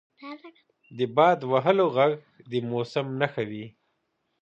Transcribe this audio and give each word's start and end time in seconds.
•د 0.97 0.99
باد 1.15 1.39
وهلو 1.51 1.87
ږغ 1.95 2.11
د 2.49 2.53
موسم 2.69 3.07
نښه 3.19 3.43
وي. 3.49 3.65